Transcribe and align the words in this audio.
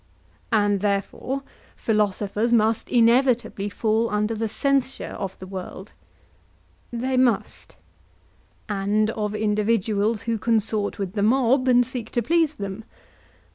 And 0.51 0.79
therefore 0.79 1.43
philosophers 1.75 2.51
must 2.51 2.89
inevitably 2.89 3.69
fall 3.69 4.09
under 4.09 4.33
the 4.33 4.47
censure 4.49 5.11
of 5.19 5.37
the 5.37 5.45
world? 5.45 5.93
They 6.91 7.17
must. 7.17 7.75
And 8.67 9.11
of 9.11 9.35
individuals 9.35 10.23
who 10.23 10.39
consort 10.39 10.97
with 10.97 11.13
the 11.13 11.21
mob 11.21 11.67
and 11.67 11.85
seek 11.85 12.09
to 12.13 12.23
please 12.23 12.55
them? 12.55 12.83